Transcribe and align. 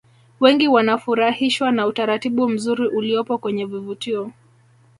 wengi 0.39 0.67
wanafurahishwa 0.67 1.71
na 1.71 1.87
utaratibu 1.87 2.49
mzuri 2.49 2.87
uliopo 2.87 3.37
kwenye 3.37 3.65
vivutio 3.65 4.31